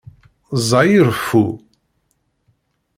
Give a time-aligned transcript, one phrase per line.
[0.61, 1.45] Ẓẓay i reffu!